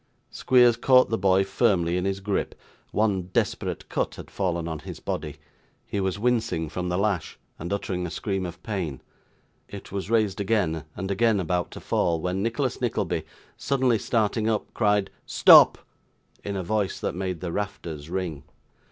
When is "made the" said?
17.13-17.51